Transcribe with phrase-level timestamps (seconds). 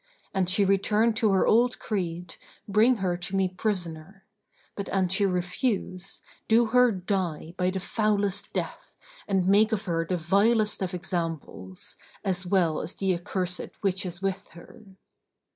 [0.33, 4.25] An she return to her old creed, bring her to me prisoner;
[4.75, 8.95] but an she refuse, do her die by the foulest death
[9.27, 14.23] and make of her the vilest of examples, as well as the accursed which is
[14.23, 14.81] with her."